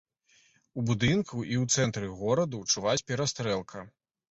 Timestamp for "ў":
1.65-1.77